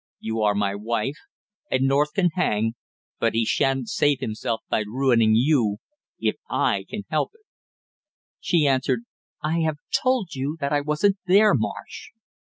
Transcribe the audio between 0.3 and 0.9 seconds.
are my